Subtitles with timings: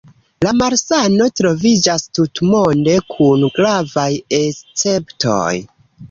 [0.43, 4.07] La malsano troviĝas tutmonde, kun gravaj
[4.39, 5.53] esceptoj.